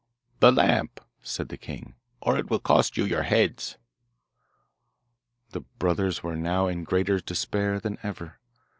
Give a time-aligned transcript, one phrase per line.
[0.39, 1.93] 'The lamp!' said the king,
[2.23, 3.77] 'or it will cost you your heads.'
[5.51, 8.39] The brothers were now in greater despair than ever.